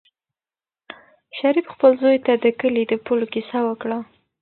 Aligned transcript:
شریف 1.37 1.65
خپل 1.73 1.91
زوی 2.01 2.17
ته 2.25 2.33
د 2.43 2.45
کلي 2.59 2.83
د 2.87 2.93
پولو 3.05 3.25
کیسه 3.33 3.59
وکړه. 3.67 3.97